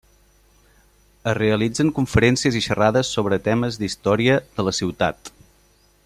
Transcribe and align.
Es 1.31 1.35
realitzen 1.39 1.91
conferències 1.99 2.57
i 2.61 2.63
xerrades 2.69 3.13
sobre 3.17 3.41
temes 3.51 3.81
d'història 3.83 4.39
de 4.57 4.67
la 4.71 4.75
ciutat. 4.81 5.35